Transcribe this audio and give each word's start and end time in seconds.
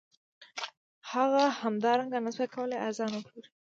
هغه 1.11 1.43
همدارنګه 1.61 2.17
نشوای 2.25 2.49
کولی 2.55 2.77
ارزان 2.85 3.09
وپلوري 3.13 3.49